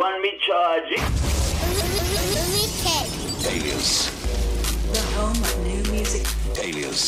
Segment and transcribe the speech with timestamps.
[0.00, 1.02] one me charge it?
[3.52, 4.08] Alias.
[4.94, 6.24] The home of new music.
[6.58, 7.04] Alias.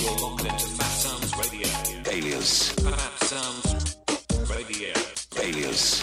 [0.00, 1.68] You're locked into Fat Sounds Radio.
[2.10, 2.72] Alias.
[2.72, 3.70] Fat Sounds
[4.50, 4.90] Radio.
[5.40, 6.02] Alias.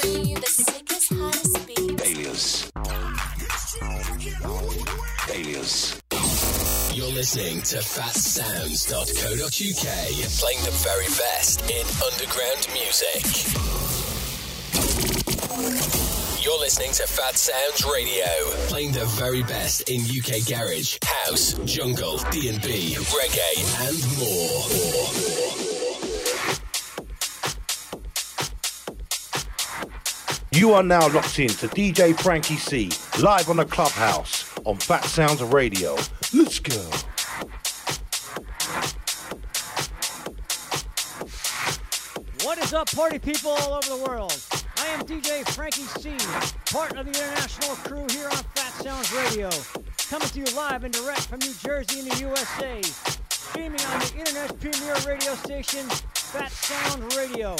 [0.00, 2.02] Bring you the sickest, hottest beats.
[2.02, 2.72] Alias.
[5.30, 6.00] Alias.
[6.92, 9.86] You're listening to phatsoundz.co.uk,
[10.40, 13.22] playing the very best in underground music.
[15.54, 18.26] You're listening to Phatsoundz Radio,
[18.66, 24.64] playing the very best in UK garage, house, jungle, D&B, reggae, and more.
[30.50, 35.94] You are now locked in to DJ FrankEC, live on the Clubhouse on Phatsoundz Radio.
[36.32, 36.80] Let's go.
[42.44, 44.63] What is up, party people all over the world?
[44.84, 49.48] I am DJ FrankEC, part of the international crew here on Fat Sounds Radio,
[50.10, 52.82] coming to you live and direct from New Jersey in the USA,
[53.30, 57.56] streaming on the internet's premier radio station, Fat Sound Radio.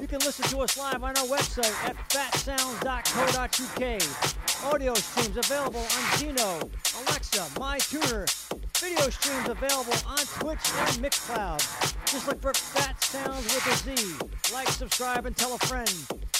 [0.00, 4.72] You can listen to us live on our website at phatsoundz.co.uk.
[4.72, 6.70] Audio streams available on Zeno,
[7.02, 8.26] Alexa, MyTuner.
[8.80, 11.60] Video streams available on Twitch and Mixcloud.
[12.06, 14.16] Just look for Phatsoundz with a Z.
[14.52, 15.88] Like, subscribe, and tell a friend.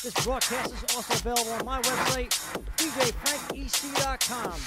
[0.02, 2.30] This broadcast is also available on my website,
[2.76, 4.60] djfrankec.com.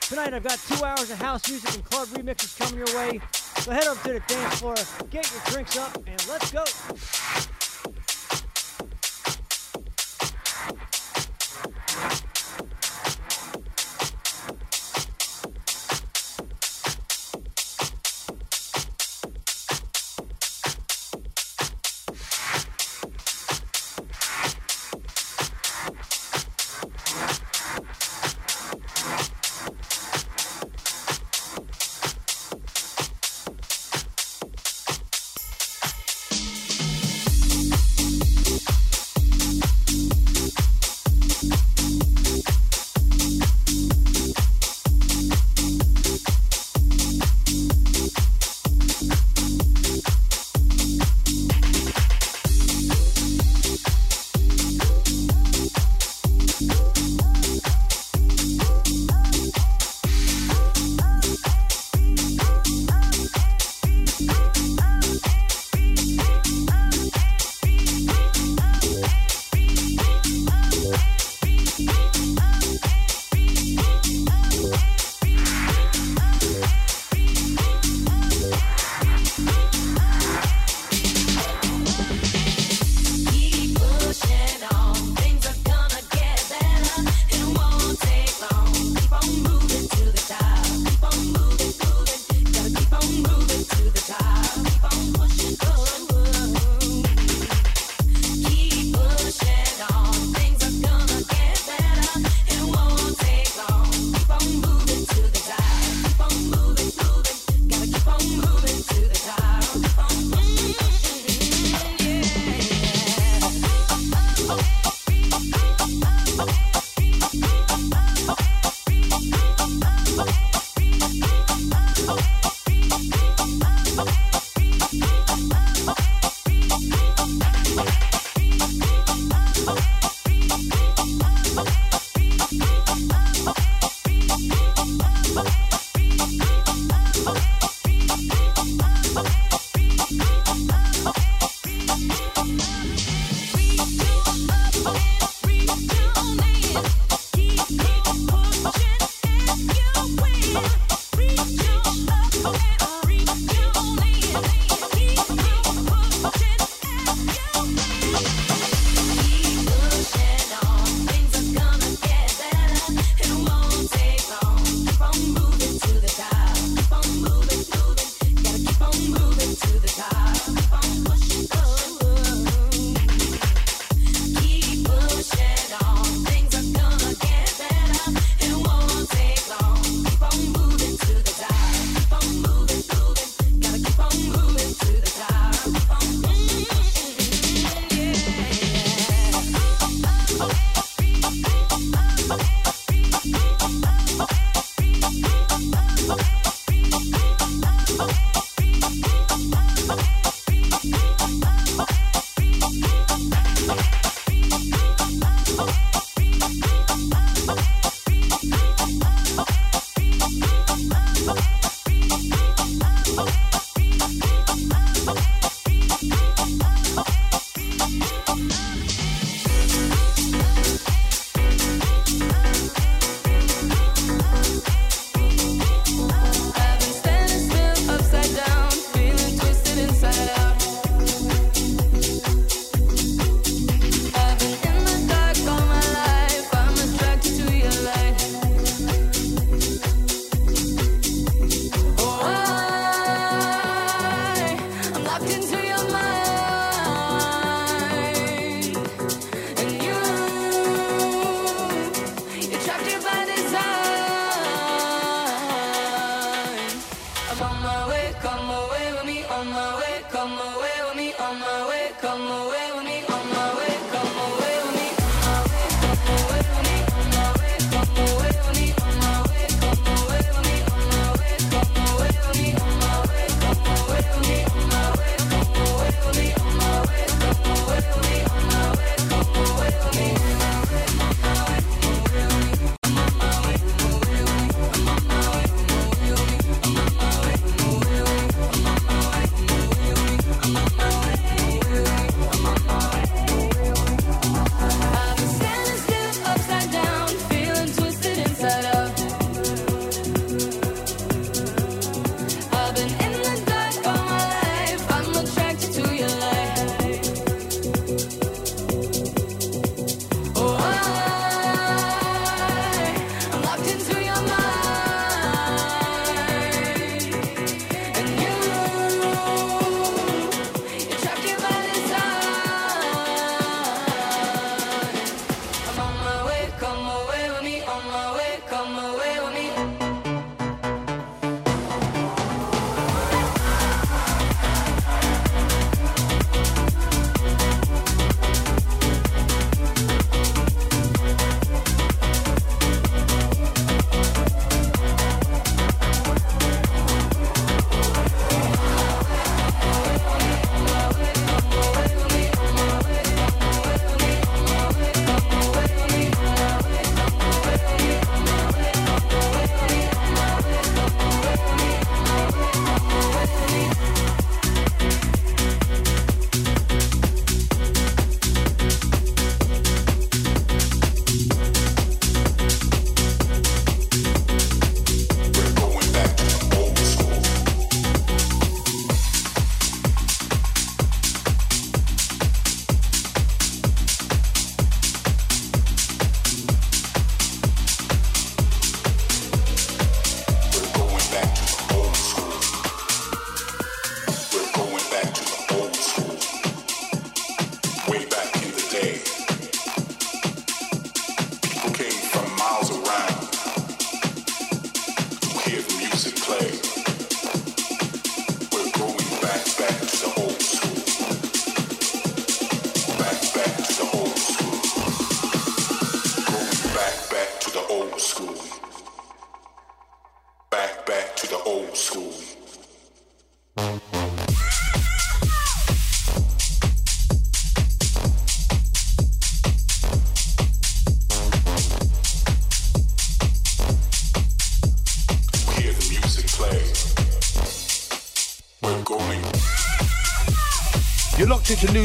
[0.00, 3.20] Tonight I've got two hours of house music and club remixes coming your way.
[3.32, 4.74] So head over to the dance floor,
[5.10, 6.64] get your drinks up, and let's go.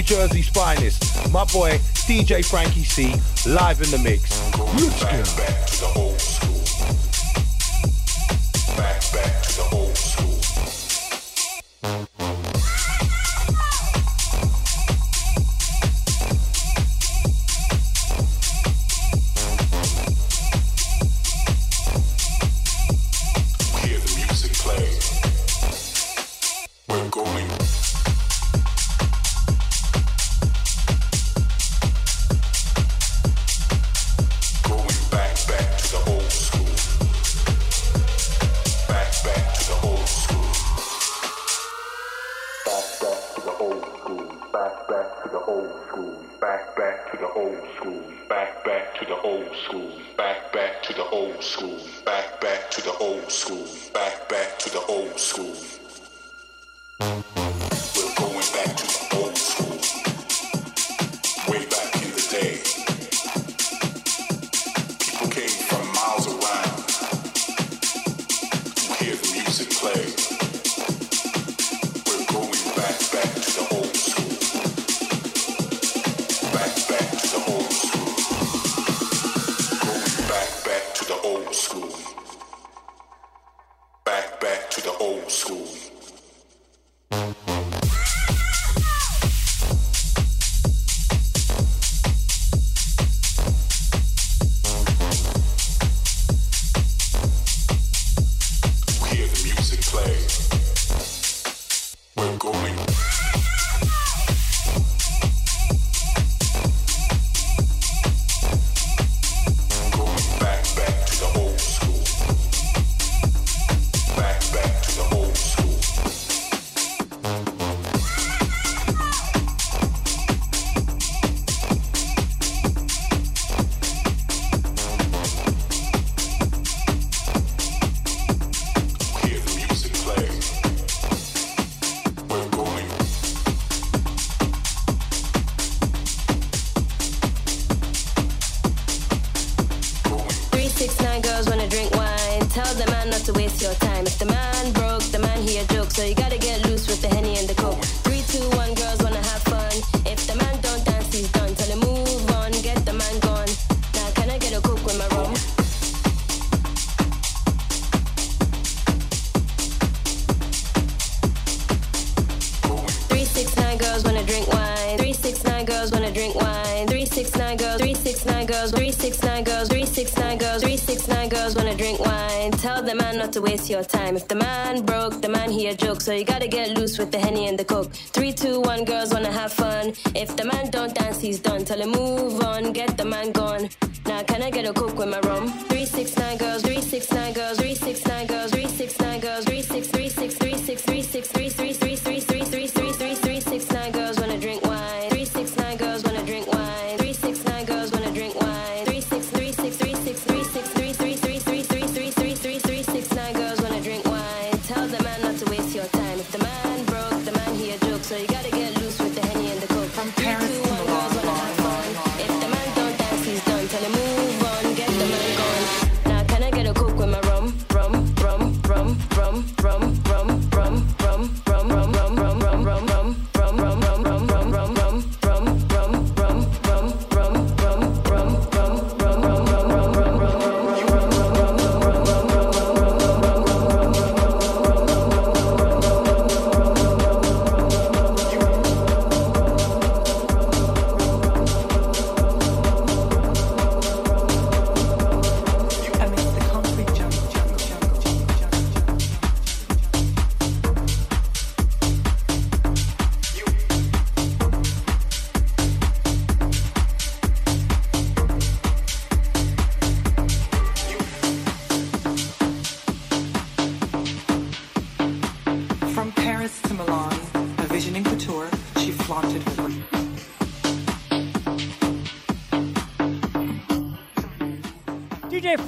[0.03, 1.31] Jersey's finest.
[1.31, 4.41] My boy, DJ FrankEC, live in the mix.
[4.57, 6.02] Let's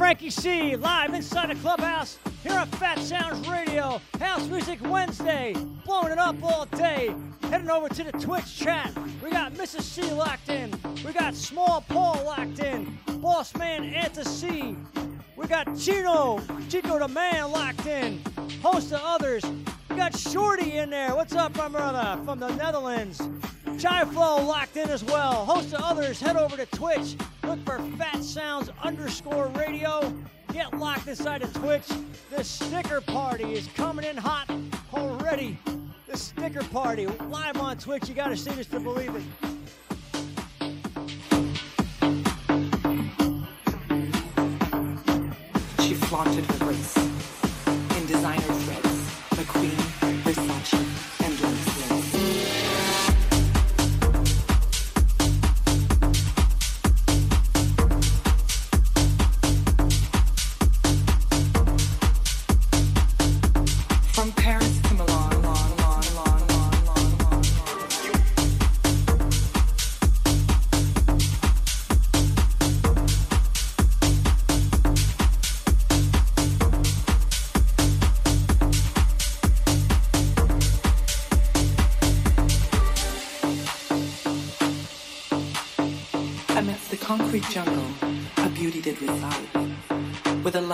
[0.06, 4.00] FrankEC live inside the clubhouse here on Phatsoundz Radio.
[4.20, 7.16] House Music Wednesday, blowing it up all day.
[7.50, 8.94] Heading over to the Twitch chat.
[9.24, 9.82] We got Mrs.
[9.82, 10.72] C locked in.
[11.04, 12.96] We got Small Paul locked in.
[13.20, 14.78] Boss Man Anta C.
[15.36, 18.22] We got Chino, Chico the Man locked in.
[18.62, 19.44] Host of others.
[19.90, 21.16] We got Shorty in there.
[21.16, 22.24] What's up, my brother?
[22.26, 23.20] From the Netherlands.
[23.80, 25.46] Chai Flow locked in as well.
[25.46, 26.20] Host of others.
[26.20, 27.16] Head over to Twitch.
[27.44, 28.55] Look for Phatsoundz
[28.86, 30.14] underscore radio.
[30.54, 31.88] Get locked inside of Twitch.
[32.30, 34.50] The sticker party is coming in hot
[34.94, 35.58] already.
[36.08, 38.08] The sticker party live on Twitch.
[38.08, 39.45] You got to see this to believe it.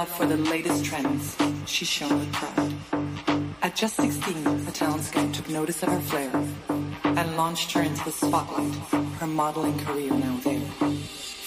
[0.01, 2.74] love for the latest trends, she shone with pride.
[3.62, 6.31] At just 16, the scout took notice of her flair
[7.03, 8.74] and launched her into the spotlight,
[9.20, 10.67] her modeling career now there.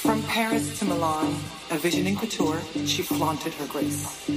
[0.05, 1.35] From Paris to Milan,
[1.73, 4.29] a vision in couture, she flaunted her grace.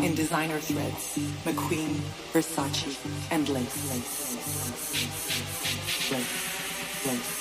[0.00, 1.94] In designer threads, McQueen,
[2.32, 2.98] Versace,
[3.30, 7.06] and lace, lace, lace, lace.
[7.06, 7.33] lace.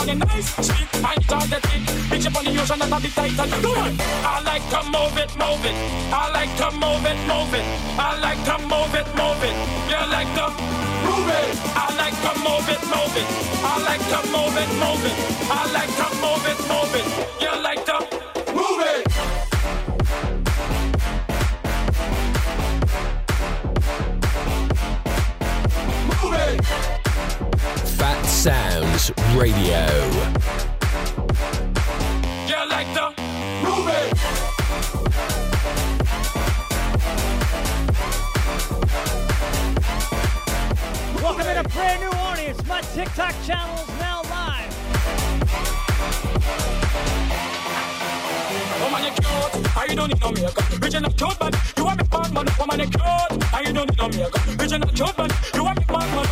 [0.00, 1.82] And you nice, sweet, energetic.
[2.10, 3.64] Bitch up on the youth and a bit tight and it.
[3.64, 3.96] On.
[4.24, 5.76] I like to move it, move it.
[6.12, 7.66] I like to move it, move it.
[7.98, 9.56] I like to move it, move it.
[9.90, 10.46] You like to
[11.06, 11.48] move it.
[11.74, 13.28] I like to move it, move it.
[13.62, 15.16] I like to move it, move it.
[15.50, 17.27] I like to move it, move it.
[50.38, 50.82] Makeup.
[50.82, 52.46] Original cute, but you want me man, man.
[52.58, 53.02] Woman, you cute.
[53.52, 54.60] I don't need no makeup.
[54.60, 56.26] Original cute, but you want me man, man.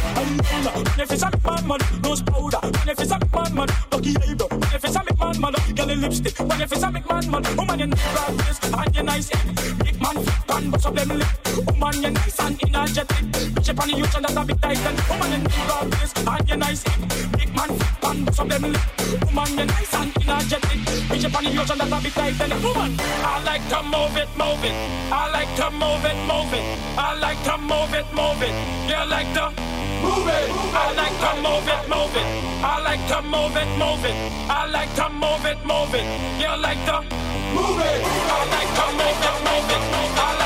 [0.97, 2.59] And if it's a man, man, nose powder.
[2.63, 4.49] And if it's a man, man, lucky eyebrow.
[4.51, 6.39] And if it's a man, man, girl in lipstick.
[6.39, 9.79] And if it's a man, man, woman, you nice broad and you nice head.
[9.85, 11.29] Big man, can bust up them lip.
[11.67, 13.27] Woman, you nice and energetic.
[13.55, 14.79] Bitch up on the youth and that a bit tight.
[14.79, 17.33] And woman, you nice broad and you nice head.
[17.33, 18.83] Big man, can bust up them lip.
[19.25, 20.76] Woman, you nice and energetic.
[21.17, 22.41] Bitch up on the and that a bit tight.
[22.45, 24.77] And woman, I like to move it, move it.
[25.09, 26.65] I like to move it, move it.
[26.93, 28.53] I like to move it, move it.
[28.85, 29.49] You like to
[30.05, 30.45] move it.
[30.77, 32.29] I like to move it, move it.
[32.61, 34.17] I like to move it, move it.
[34.53, 36.05] I like to move it, move it.
[36.37, 38.01] You like to move it.
[38.05, 39.83] I like to move it, move it.
[40.21, 40.46] I like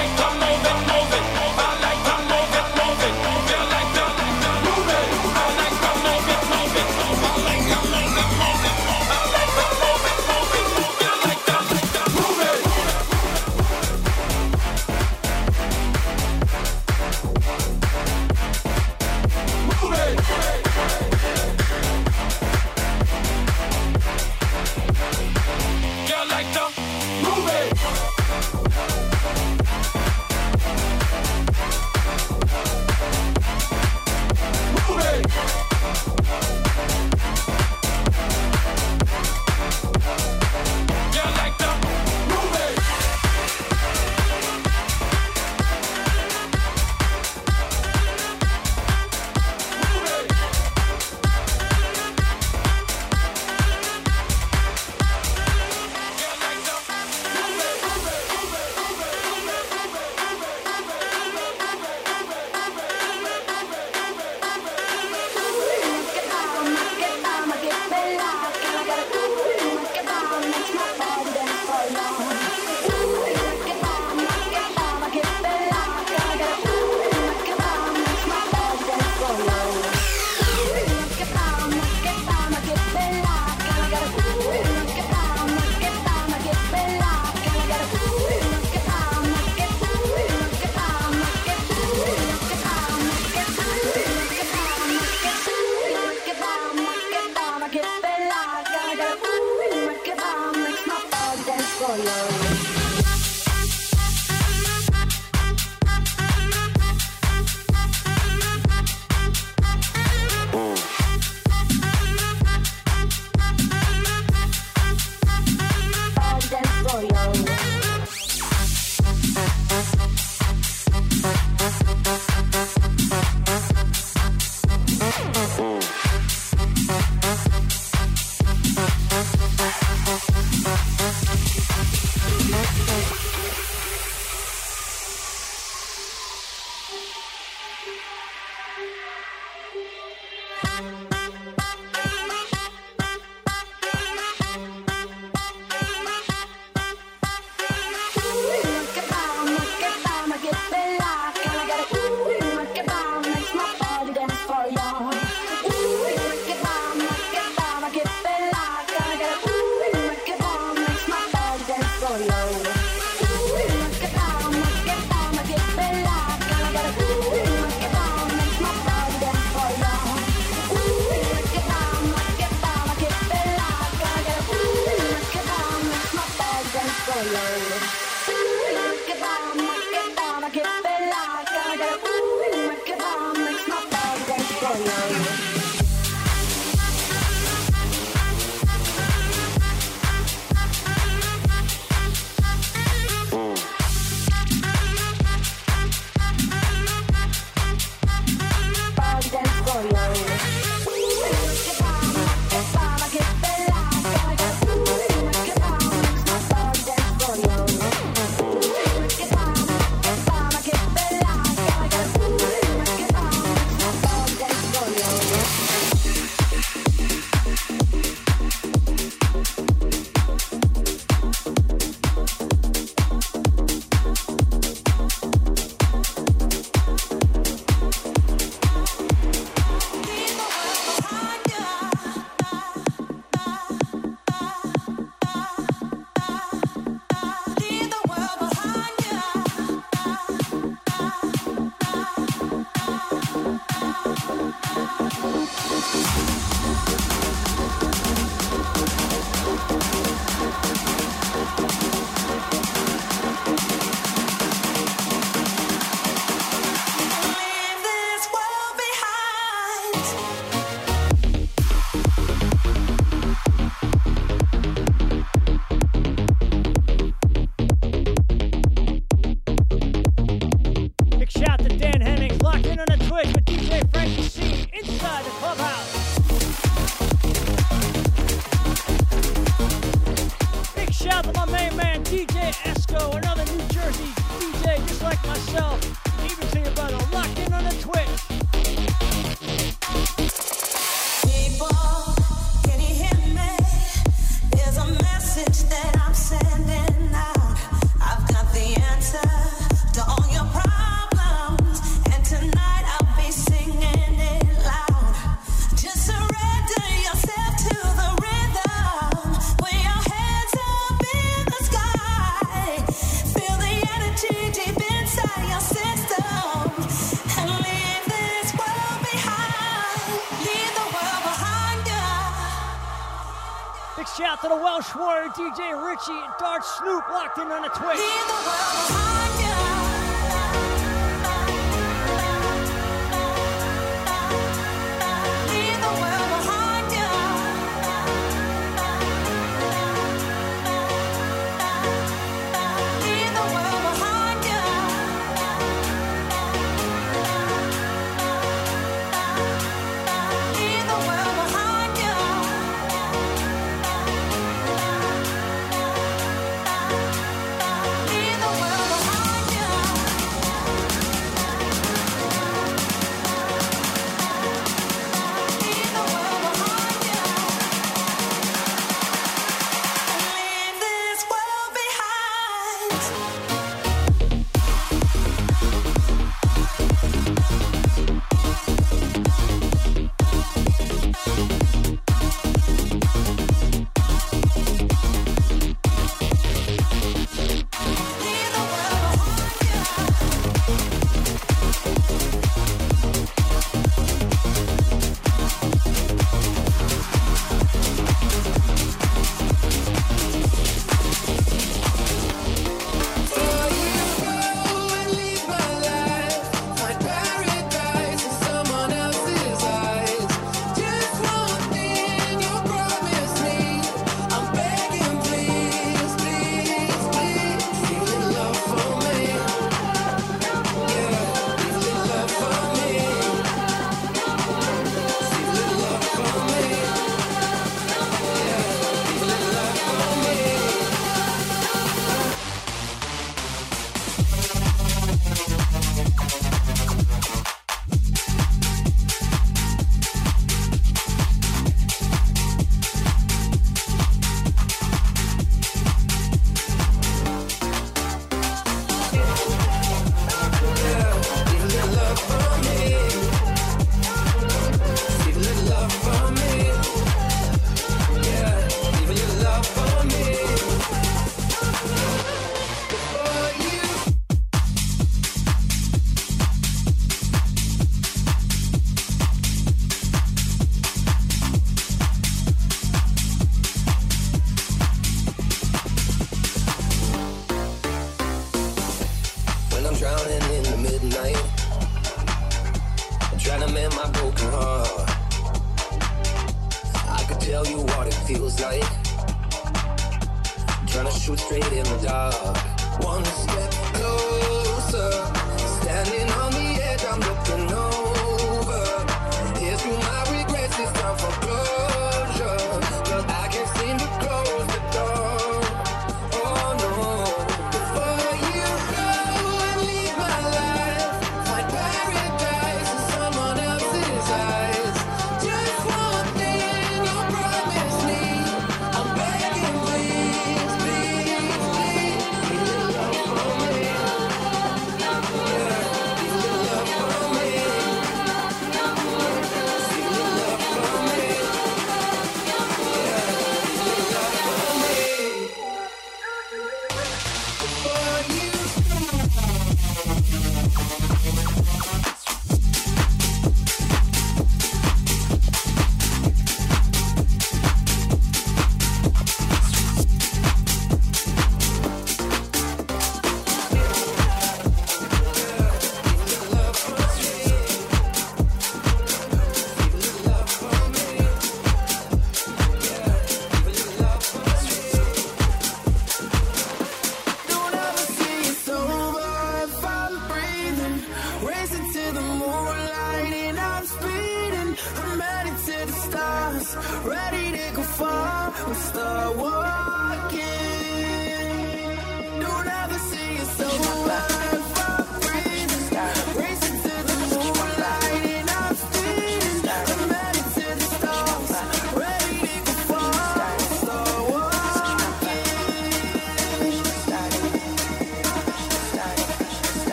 [326.08, 328.19] And Dart Snoop locked in on a Twitch.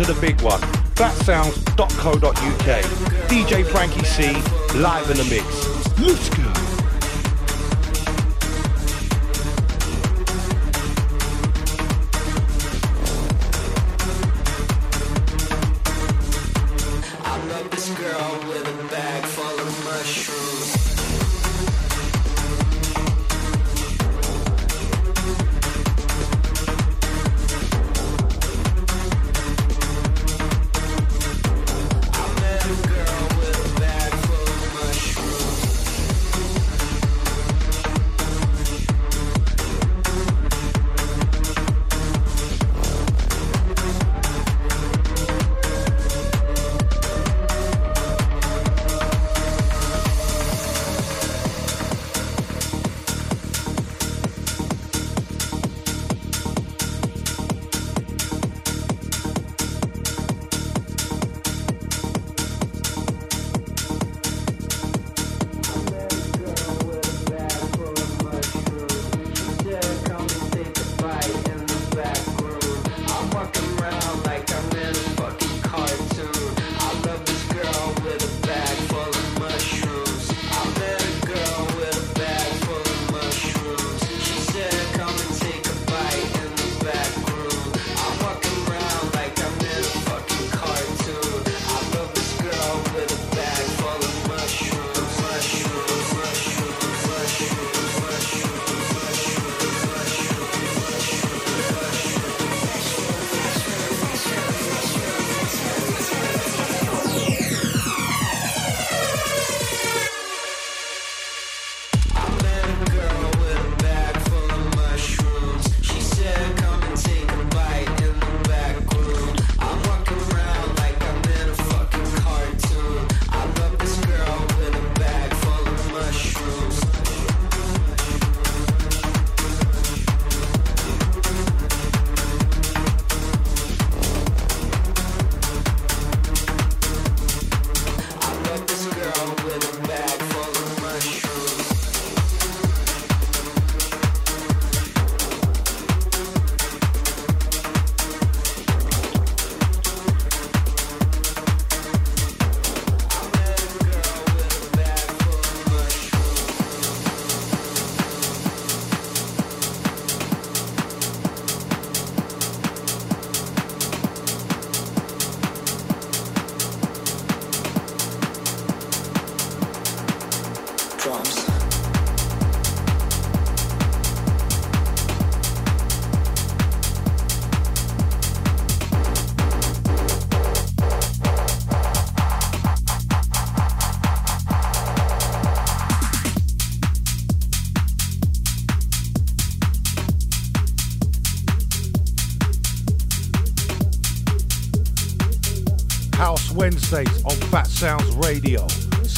[0.04, 0.60] to the big one,
[0.94, 2.84] phatsoundz.co.uk.
[3.28, 6.39] DJ FrankEC, live in the mix.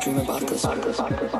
[0.00, 1.39] dream about this.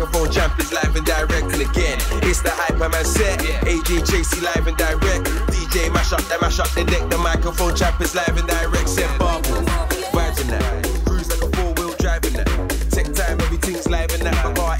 [0.00, 1.52] microphone champ is live and direct.
[1.52, 3.38] And again, it's the hype I'm set.
[3.40, 5.24] AJ JC live and direct.
[5.52, 7.10] DJ mash up, they mash up the deck.
[7.10, 8.88] The microphone champ is live and direct.
[8.88, 9.60] Set bubble.
[10.12, 11.04] Vibes in that.
[11.04, 12.48] Cruise like a four wheel driving that.
[12.90, 14.79] Take time, everything's live and that.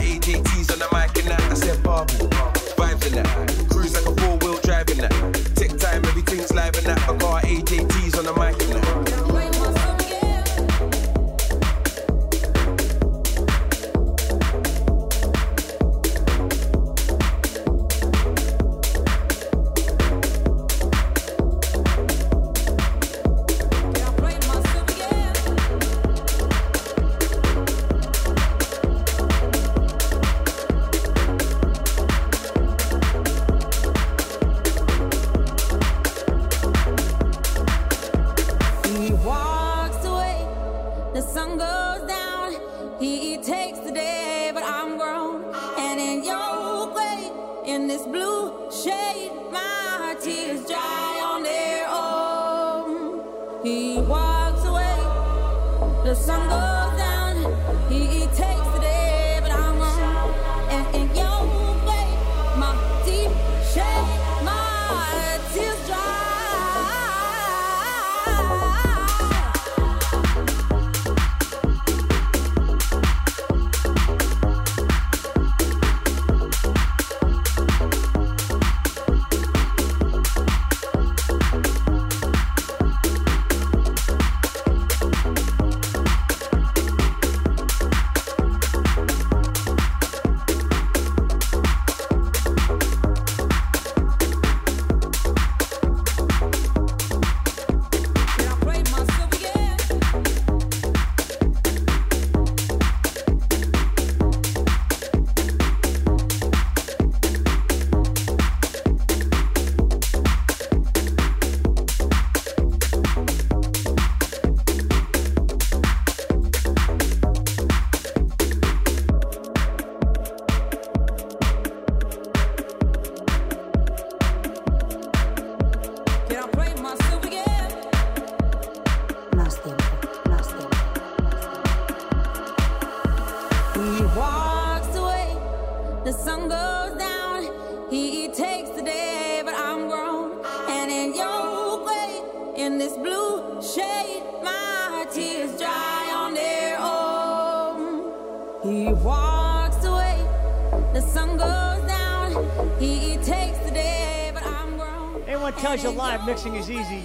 [156.20, 157.02] Live mixing is easy,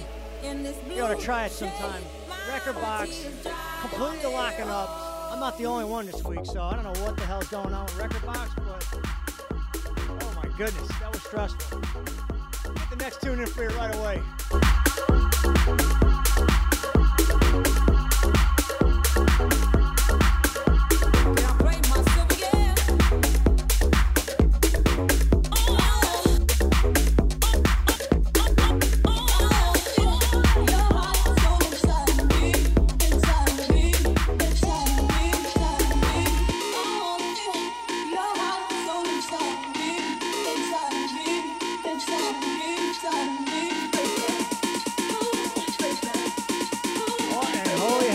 [0.94, 2.02] you ought to try it sometime.
[2.50, 3.50] Rekordbox,
[3.80, 4.90] completely locking up.
[5.32, 7.72] I'm not the only one this week, so I don't know what the hell's going
[7.72, 11.80] on with rekordbox, but oh my goodness, that was stressful.
[11.80, 14.20] Get the next tune in for you right away.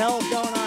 [0.02, 0.61] In holy hell is going on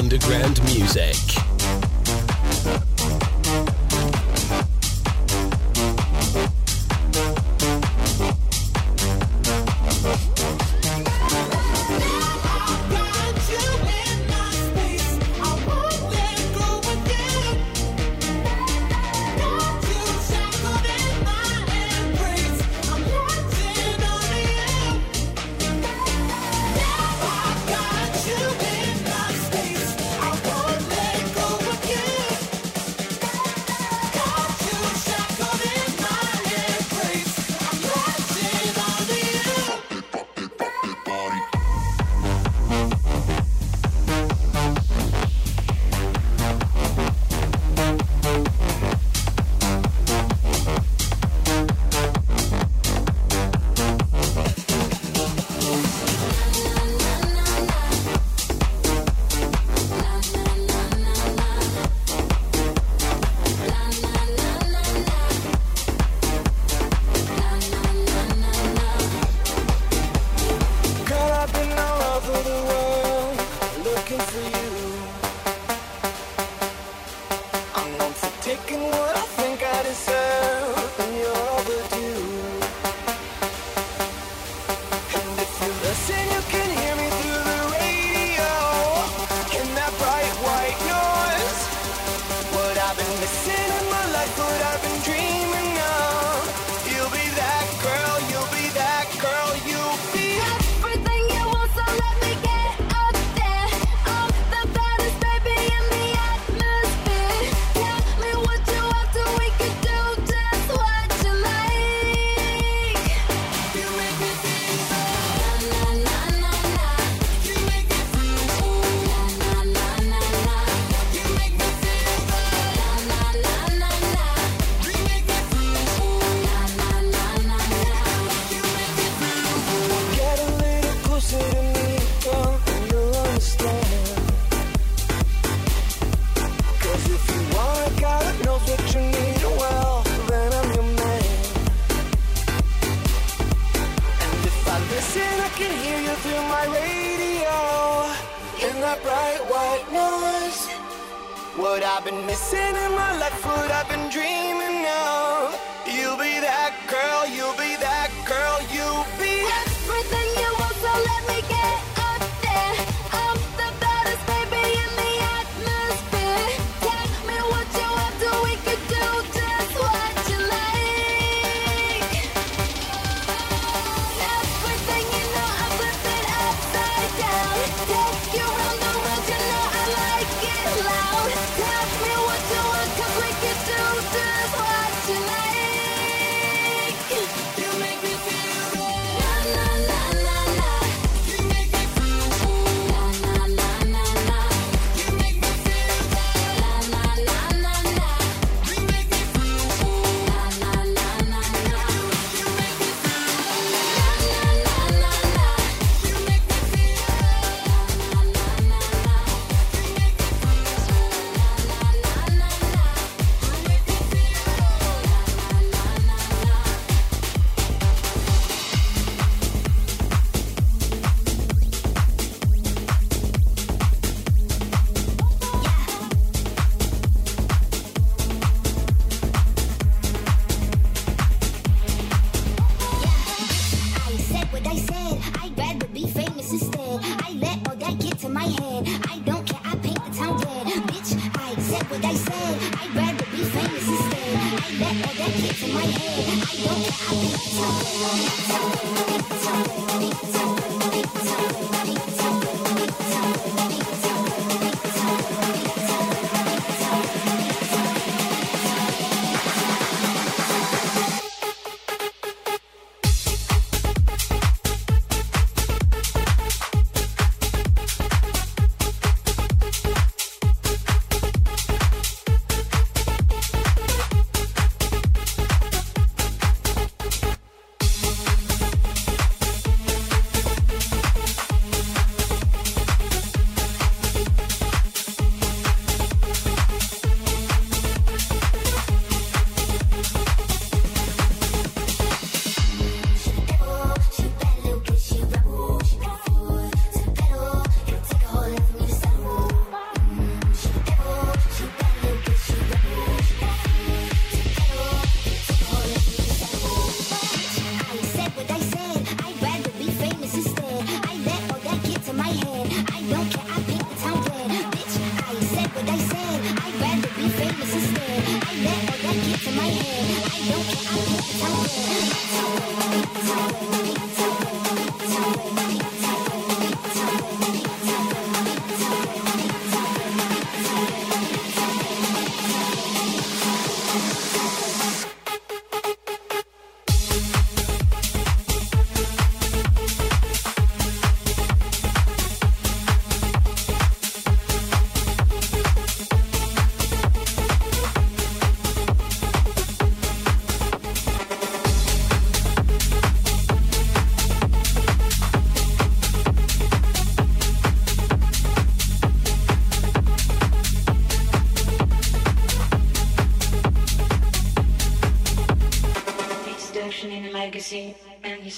[0.00, 1.19] underground music.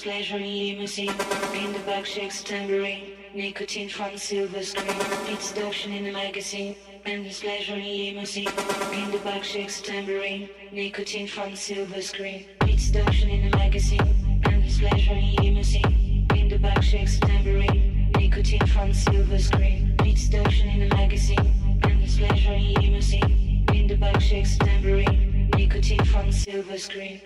[0.05, 1.09] luxury limousine,
[1.53, 4.97] in the back shakes tambourine, nicotine from silver screen,
[5.27, 6.75] it's Dauphin in the magazine,
[7.05, 8.49] and his leisurely limousine,
[8.93, 14.63] in the back shakes tambourine, nicotine from silver screen, it's Dauphin in the magazine, and
[14.63, 20.89] his leisurely limousine, in the back shakes tambourine, nicotine from silver screen, it's Dauphin in
[20.89, 27.21] the magazine, and his leisurely limousine, in the back shakes tambourine, nicotine from silver screen.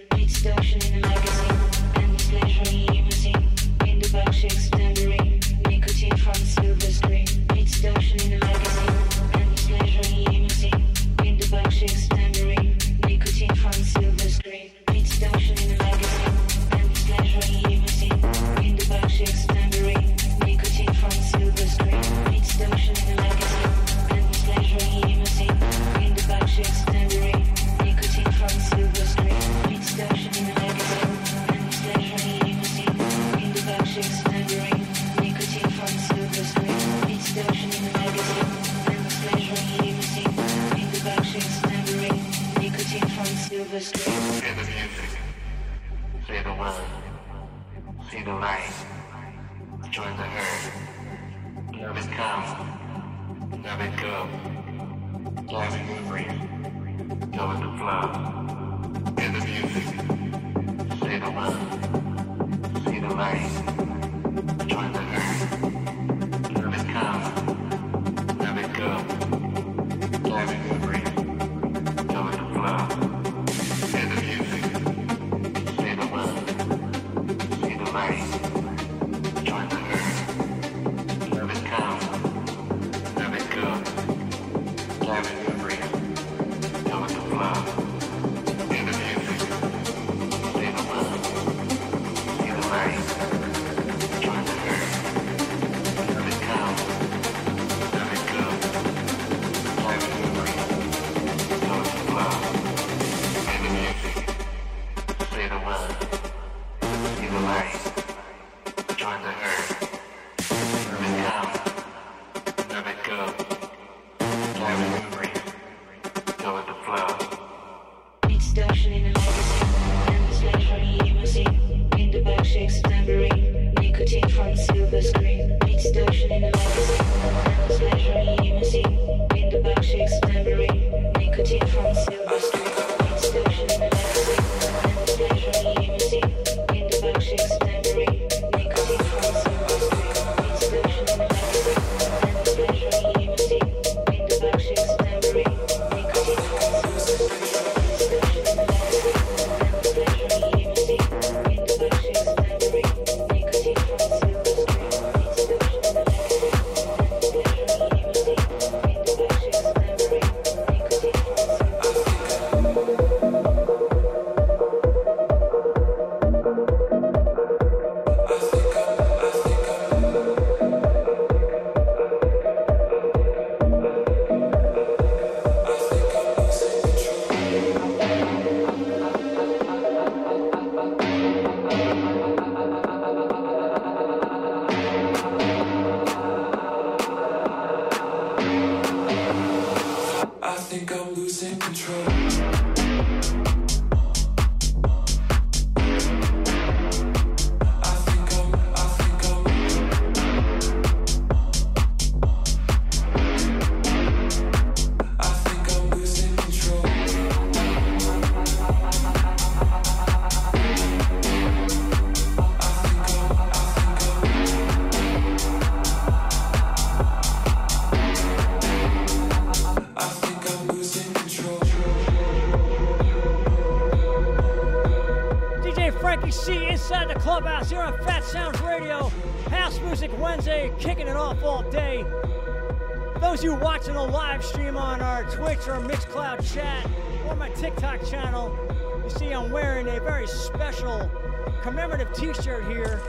[242.18, 243.00] T-shirt here.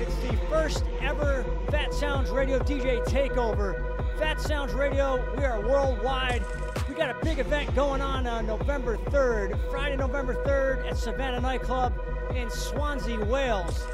[0.00, 3.94] It's the first ever Phatsoundz Radio DJ takeover.
[4.18, 6.42] Phatsoundz Radio, we are worldwide.
[6.88, 11.42] We got a big event going on on November 3rd, Friday, November 3rd at Savannah
[11.42, 11.92] Nightclub
[12.34, 13.86] in Swansea, Wales.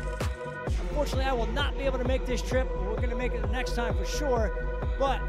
[0.66, 2.70] Unfortunately, I will not be able to make this trip.
[2.76, 4.56] We're going to make it the next time for sure.
[5.00, 5.20] But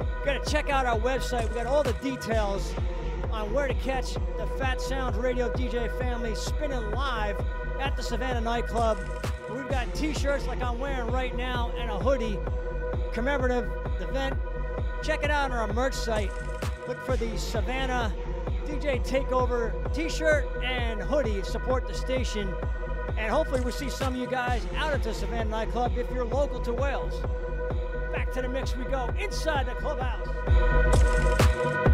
[0.00, 1.46] you got to check out our website.
[1.50, 2.72] We got all the details
[3.30, 7.36] on where to catch the Phatsoundz Radio DJ family spinning live
[7.80, 8.98] at the Savannah nightclub.
[9.50, 12.38] We've got t-shirts like I'm wearing right now and a hoodie
[13.12, 14.36] commemorative event.
[15.02, 16.30] Check it out on our merch site.
[16.86, 18.12] Look for the Savannah
[18.66, 21.42] DJ Takeover t-shirt and hoodie.
[21.42, 22.52] Support the station.
[23.16, 26.24] And hopefully we'll see some of you guys out at the Savannah nightclub if you're
[26.24, 27.20] local to Wales.
[28.12, 31.87] Back to the mix we go inside the clubhouse.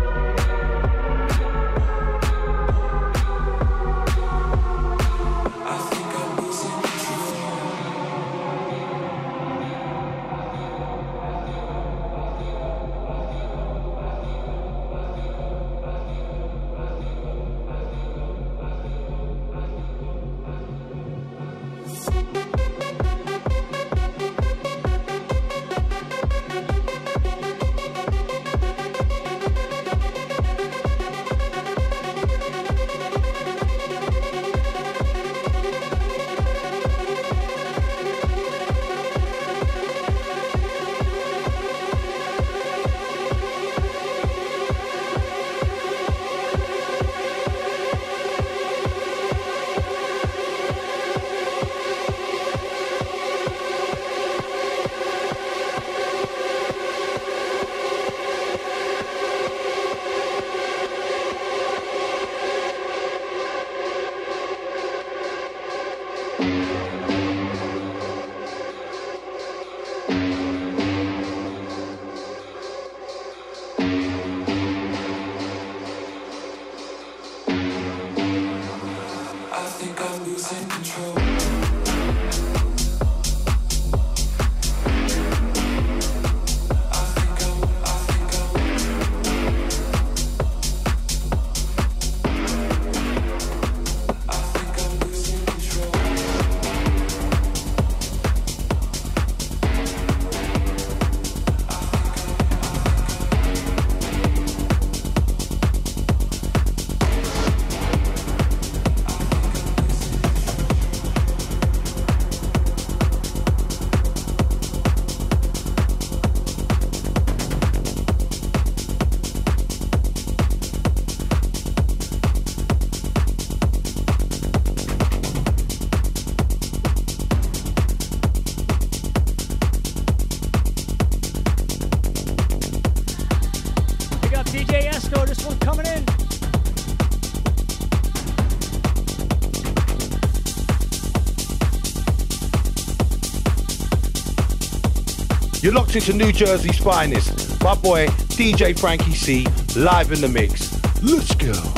[145.75, 147.61] You're locked into New Jersey's finest.
[147.61, 150.73] My boy, DJ FrankEC, live in the mix.
[151.03, 151.74] Let's go.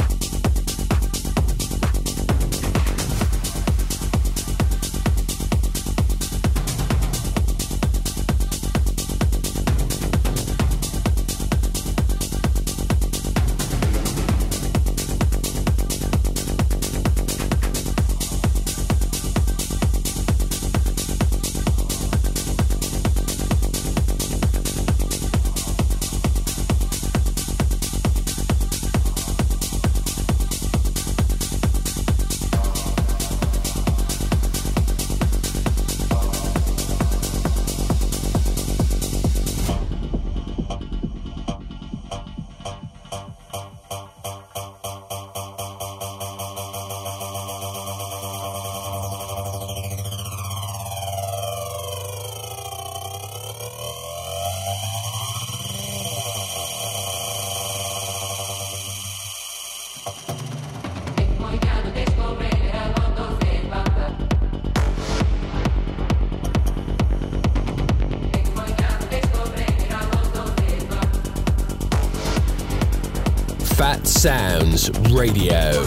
[75.27, 75.85] Radio.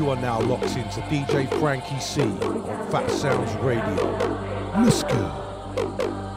[0.00, 4.82] You are now locked into DJ FrankEC on Phatsoundz Radio.
[4.82, 6.29] Let's go.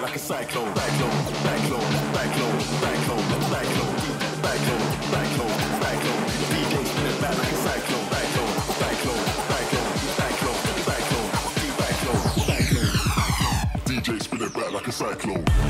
[0.00, 0.74] back like a cyclone.
[0.74, 3.98] Cyclone, cyclone, cyclone, cyclone, cyclone,
[4.42, 6.22] cyclone, cyclone, cyclone.
[6.50, 8.06] DJ spin it back like a cyclone.
[8.10, 8.52] Cyclone,
[9.00, 10.00] cyclone.
[13.84, 15.69] DJ spin it back like a cyclone.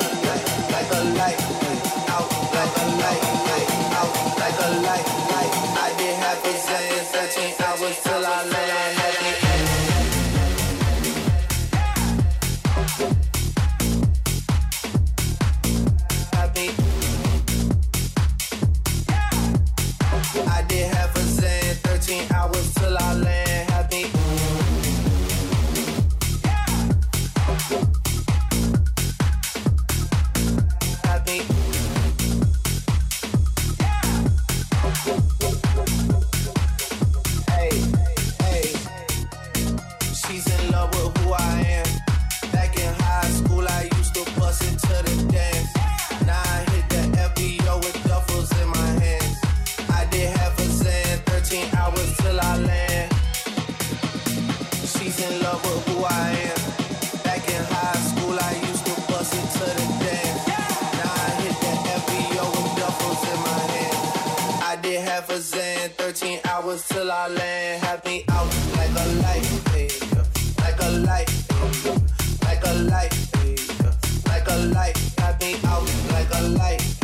[8.03, 9.00] till I land.
[76.49, 77.00] life.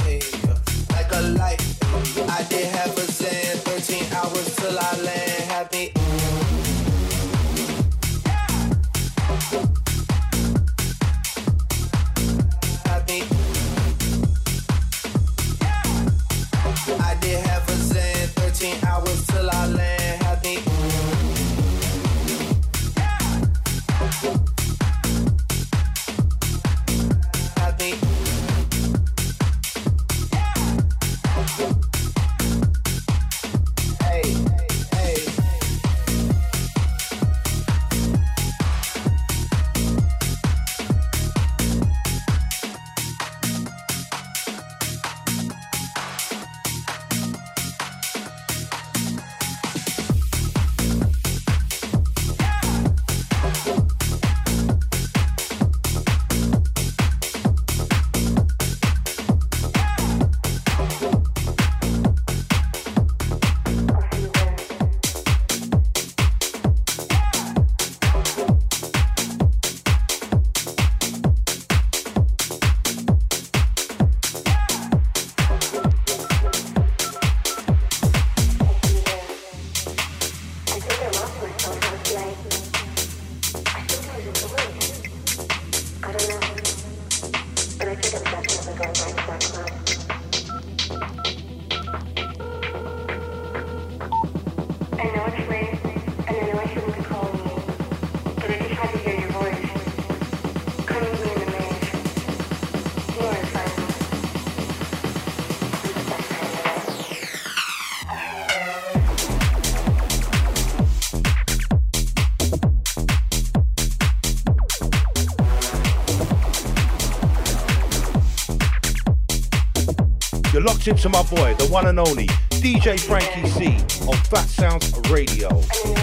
[120.87, 122.27] Listen to my boy, the one and only
[122.61, 125.49] DJ FrankEC on Phatsoundz Radio.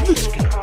[0.06, 0.53] Let's go.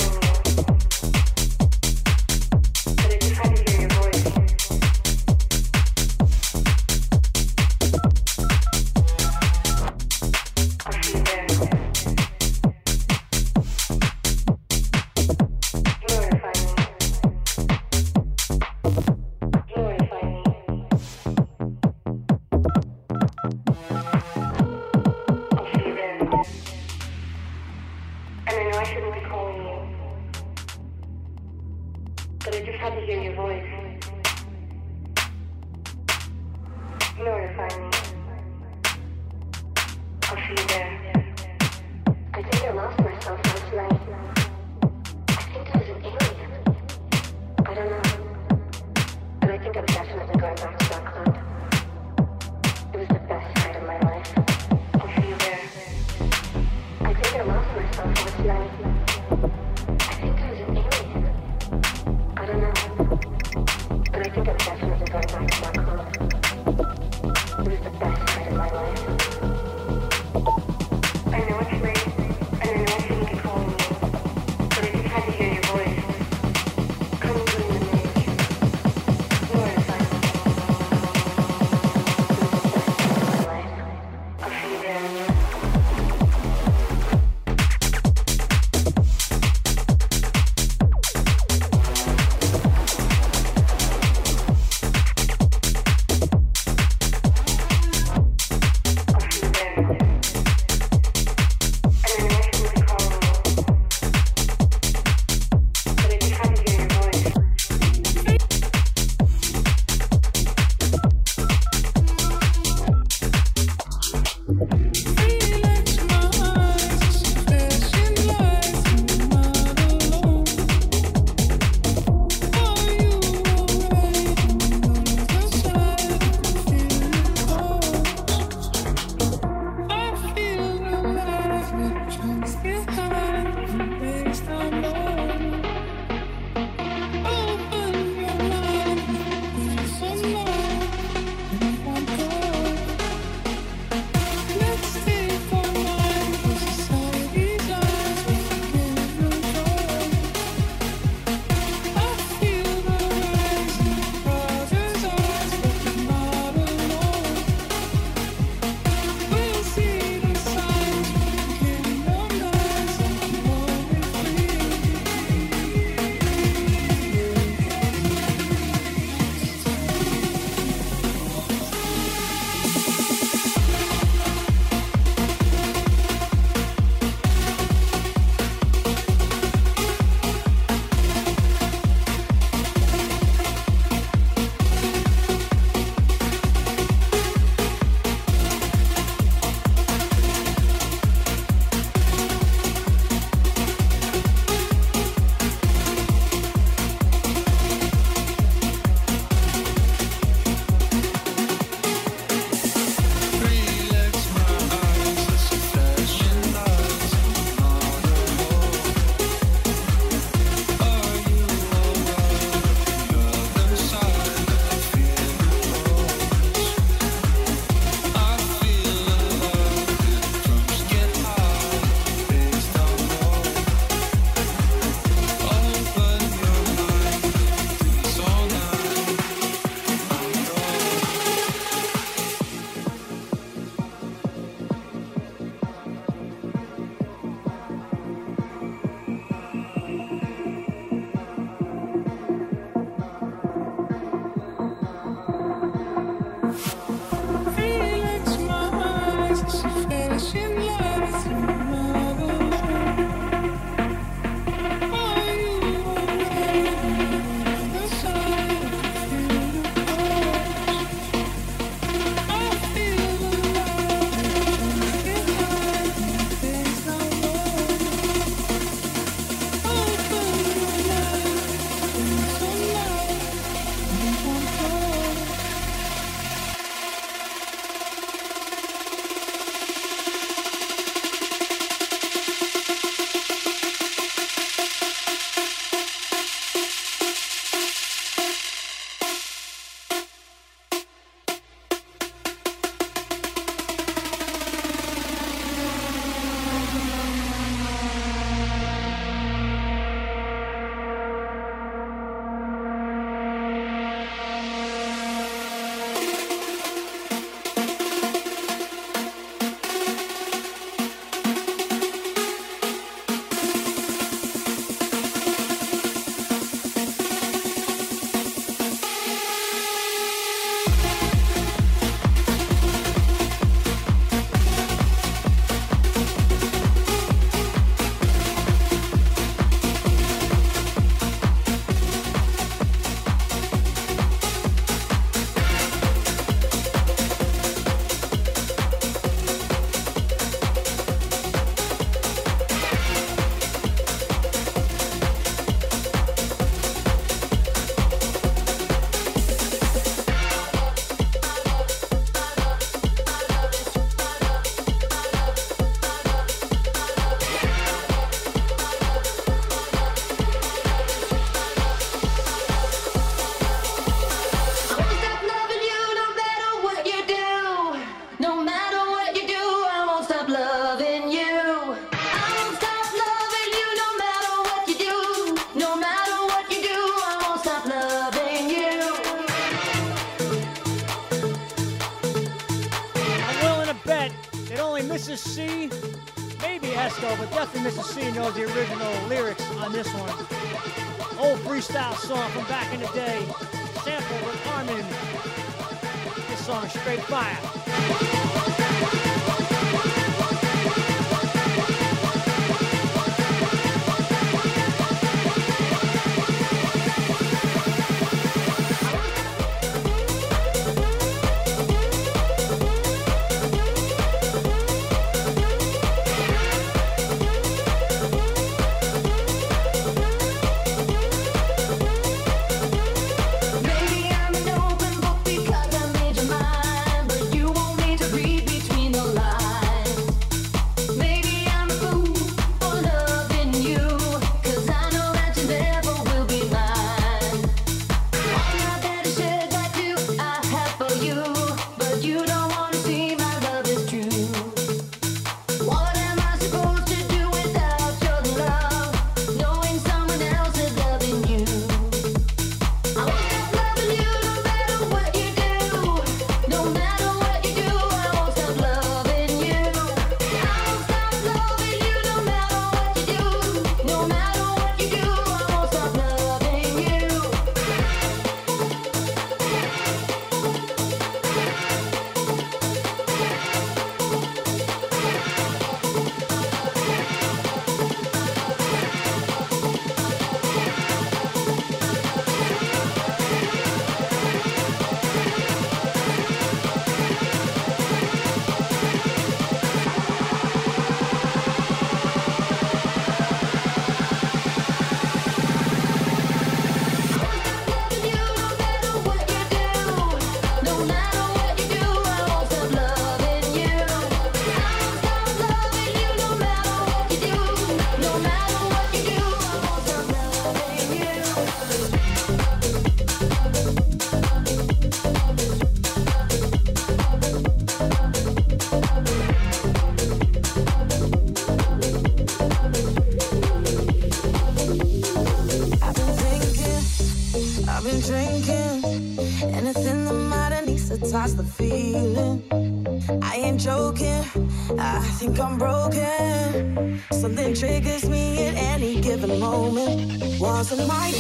[535.34, 537.02] think I'm broken.
[537.12, 540.40] Something triggers me at any given moment.
[540.40, 541.11] Wasn't my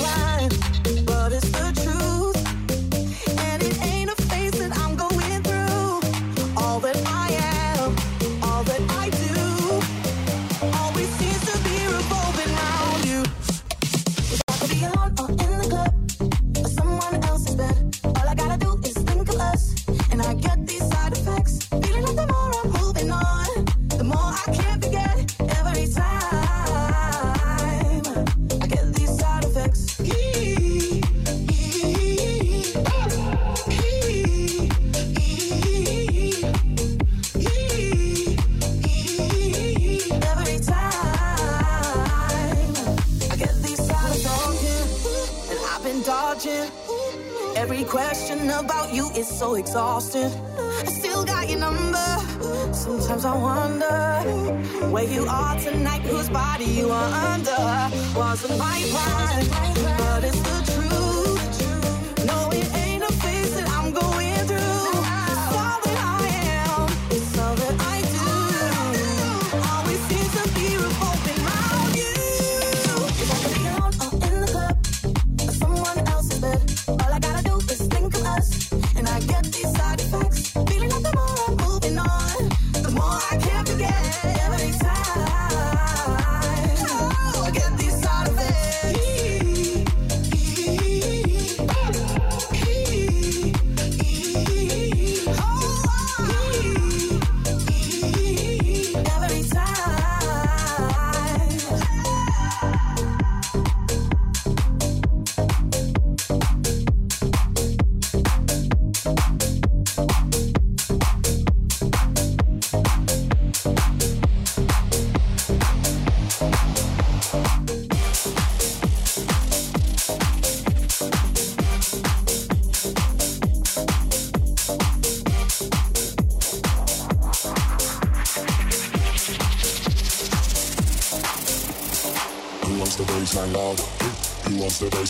[56.31, 57.57] body you are under.
[58.15, 59.45] Wasn't my plan,
[59.97, 60.30] but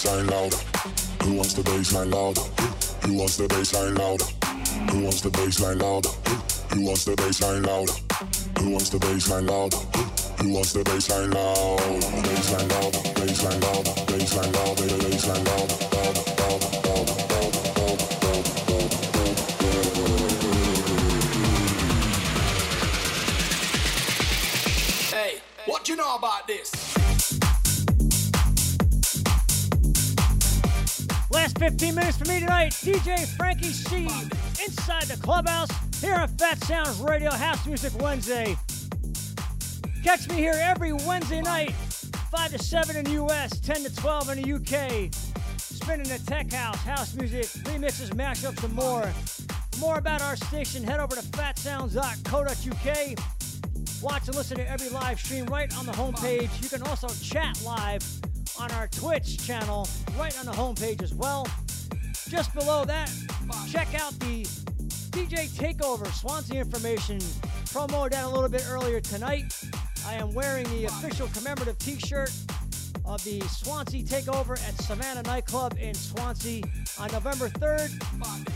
[0.02, 0.58] bassline louder?
[1.24, 2.42] Who wants the bassline louder?
[3.08, 4.26] Who wants the bassline louder?
[4.92, 6.10] Who wants the bassline louder?
[6.74, 7.94] Who wants the bassline louder?
[8.62, 9.78] Who wants the bassline louder?
[10.42, 11.84] Who wants the bassline louder?
[12.24, 15.91] Bassline louder, bassline louder, bassline louder, bassline louder.
[31.62, 34.10] 15 minutes for me tonight, DJ FrankEC
[34.66, 35.70] inside the clubhouse
[36.02, 38.58] here on Phatsoundz Radio House Music Wednesday.
[40.04, 44.30] Catch me here every Wednesday night, 5 to 7 in the US, 10 to 12
[44.32, 45.14] in the UK.
[45.60, 49.04] Spinning the tech house, house music, remixes, mashups, and more.
[49.04, 53.20] For more about our station, head over to phatsoundz.co.uk.
[54.02, 56.50] Watch and listen to every live stream right on the homepage.
[56.64, 58.04] You can also chat live
[58.60, 61.48] on our Twitch channel right on the homepage as well.
[62.30, 63.12] Just below that,
[63.70, 64.44] check out the
[65.12, 67.20] DJ Takeover Swansea information.
[67.68, 69.54] promo down a little bit earlier tonight.
[70.06, 72.32] I am wearing the official commemorative t shirt
[73.06, 76.64] of the Swansea Takeover at Savannah Nightclub in Swansea
[77.00, 77.90] on November 3rd.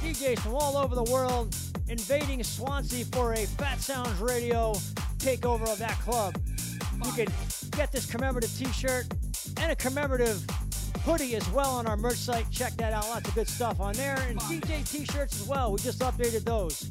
[0.02, 1.56] DJs from all over the world
[1.90, 4.74] invading Swansea for a Phatsoundz Radio
[5.18, 6.36] takeover of that club.
[7.04, 7.28] You can
[7.72, 9.08] get this commemorative t shirt
[9.58, 10.46] and a commemorative
[11.06, 12.50] hoodie as well on our merch site.
[12.50, 13.08] Check that out.
[13.10, 14.18] Lots of good stuff on there.
[14.28, 15.72] And DJ t shirts as well.
[15.72, 16.90] We just updated those.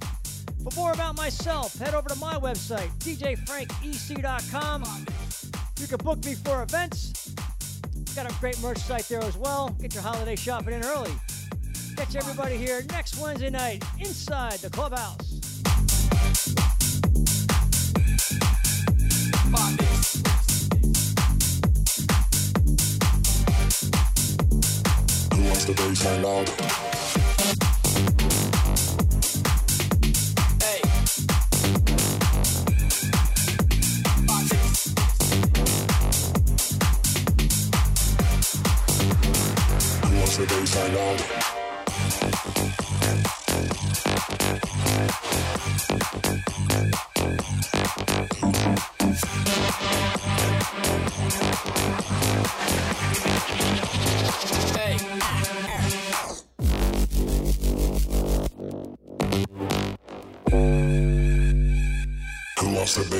[0.62, 4.84] For more about myself, head over to my website, djfrankec.com.
[5.80, 7.34] You can book me for events.
[8.14, 9.70] Got a great merch site there as well.
[9.80, 11.12] Get your holiday shopping in early.
[11.96, 15.34] Catch everybody here next Wednesday night inside the clubhouse.
[25.54, 26.83] Wants the bassline louder?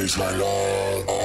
[0.05, 1.24] Wants the bassline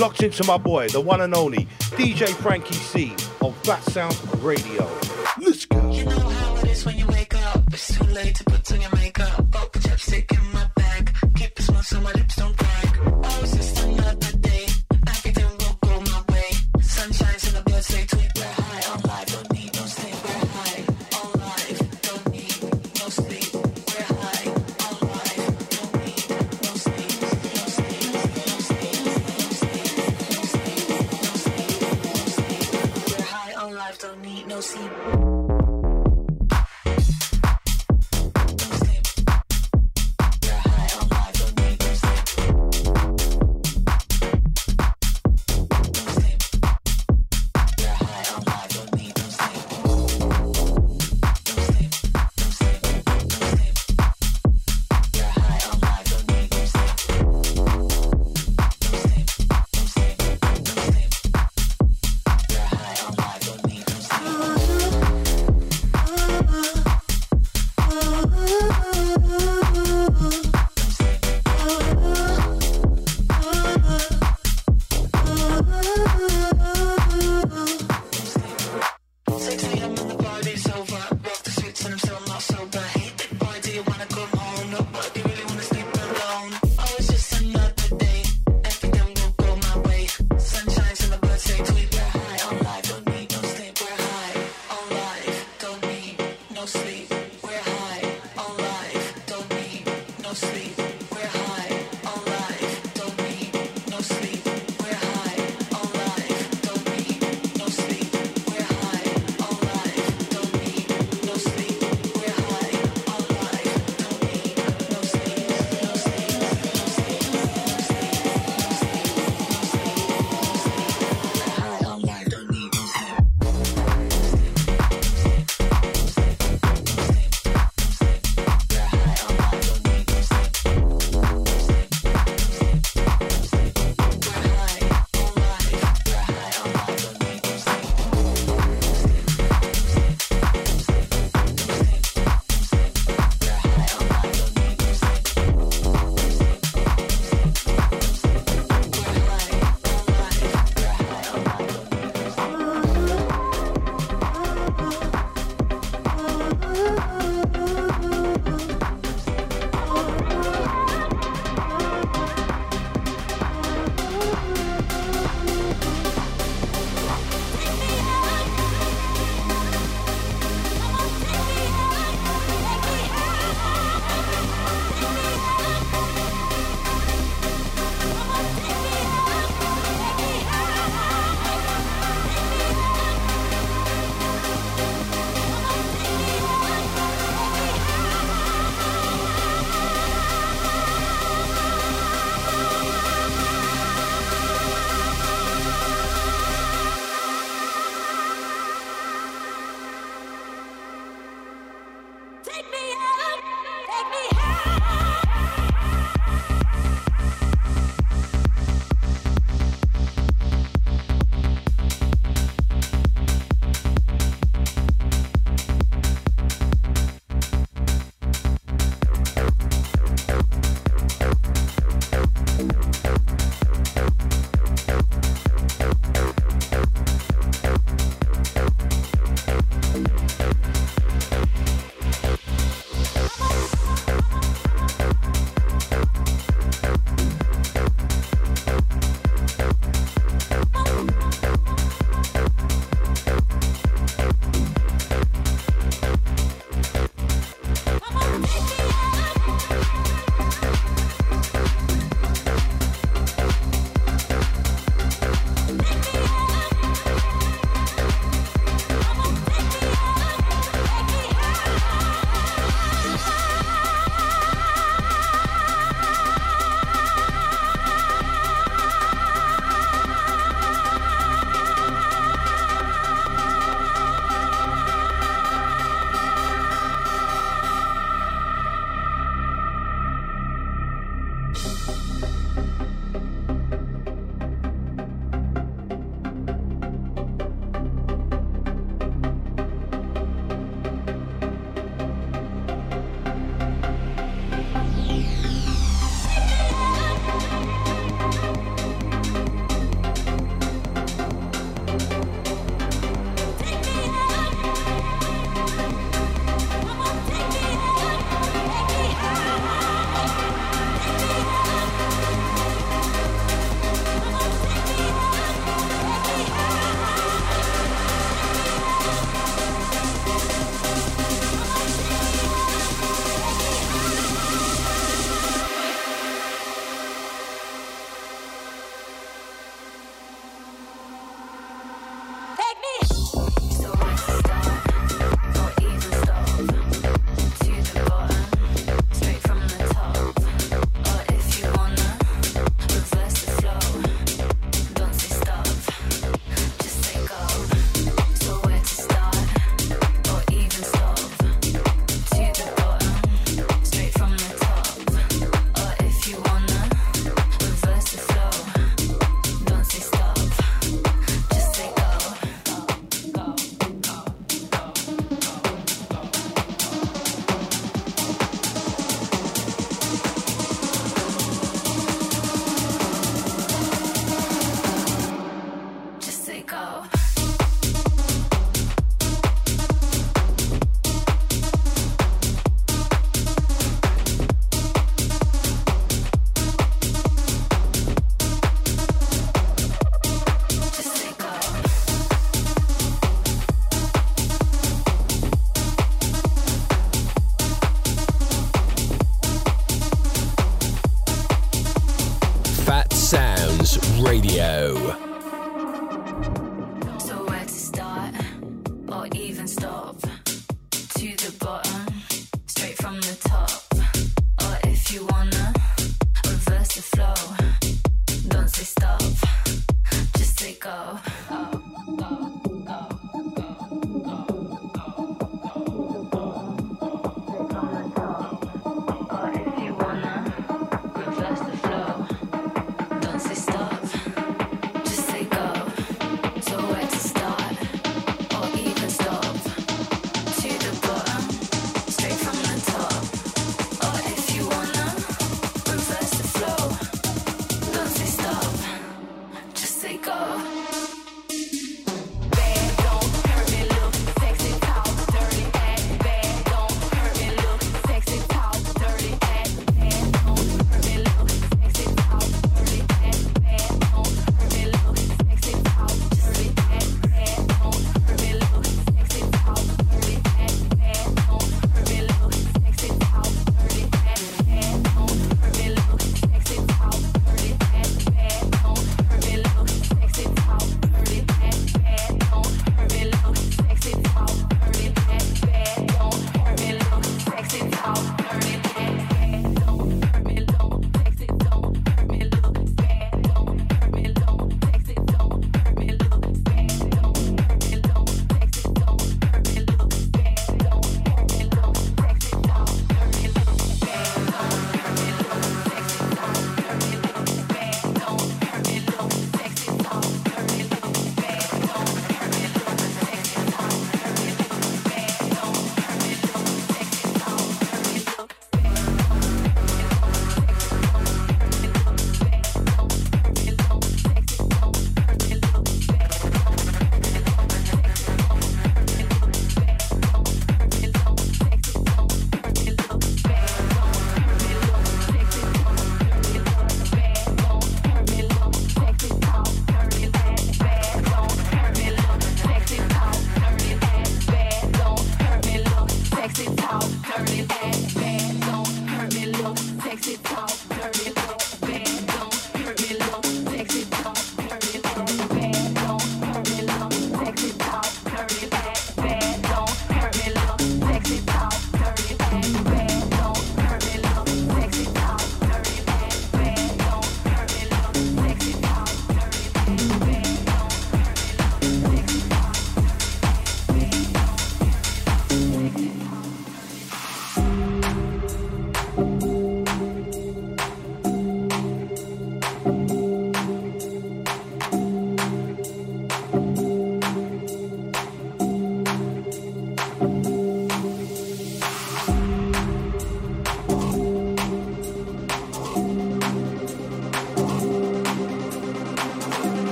[0.00, 3.12] locked into my boy, the one and only DJ FrankEC
[3.42, 4.99] on Phatsoundz Radio.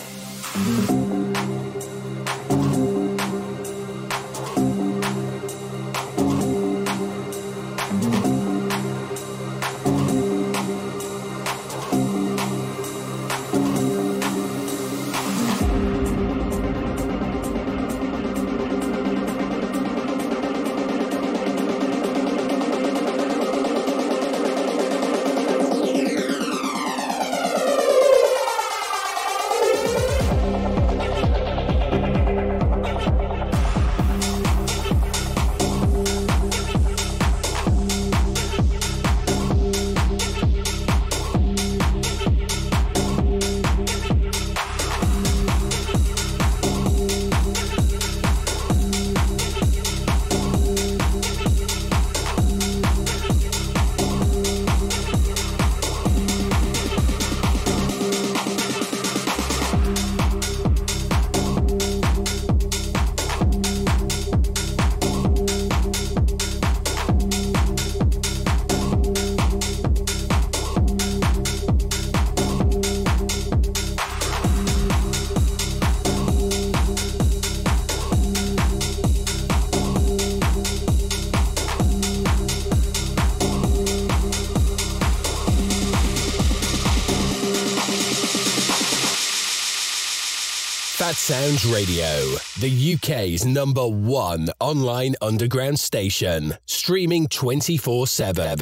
[91.26, 98.56] Sounds Radio, the UK's number one online underground station, streaming 24 7.